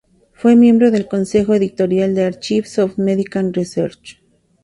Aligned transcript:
Fue 0.33 0.55
miembro 0.55 0.89
del 0.89 1.07
consejo 1.07 1.53
editorial 1.53 2.15
de 2.15 2.25
"Archives 2.25 2.79
of 2.79 2.97
Medical 2.97 3.53
Research". 3.53 4.17